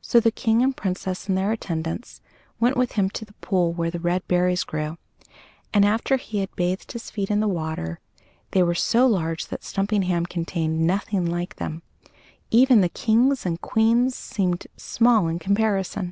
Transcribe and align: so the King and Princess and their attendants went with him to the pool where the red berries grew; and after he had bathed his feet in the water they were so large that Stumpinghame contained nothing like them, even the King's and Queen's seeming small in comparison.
so 0.00 0.20
the 0.20 0.30
King 0.30 0.62
and 0.62 0.76
Princess 0.76 1.28
and 1.28 1.36
their 1.36 1.50
attendants 1.50 2.20
went 2.60 2.76
with 2.76 2.92
him 2.92 3.10
to 3.10 3.24
the 3.24 3.32
pool 3.40 3.72
where 3.72 3.90
the 3.90 3.98
red 3.98 4.22
berries 4.28 4.62
grew; 4.62 4.96
and 5.74 5.84
after 5.84 6.16
he 6.16 6.38
had 6.38 6.54
bathed 6.54 6.92
his 6.92 7.10
feet 7.10 7.32
in 7.32 7.40
the 7.40 7.48
water 7.48 7.98
they 8.52 8.62
were 8.62 8.76
so 8.76 9.08
large 9.08 9.48
that 9.48 9.64
Stumpinghame 9.64 10.26
contained 10.26 10.86
nothing 10.86 11.26
like 11.26 11.56
them, 11.56 11.82
even 12.52 12.80
the 12.80 12.88
King's 12.88 13.44
and 13.44 13.60
Queen's 13.60 14.14
seeming 14.14 14.60
small 14.76 15.26
in 15.26 15.40
comparison. 15.40 16.04